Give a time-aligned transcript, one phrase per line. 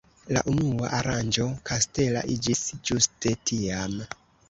[0.37, 4.05] La unua aranĝo kastela iĝis ĝuste tiam.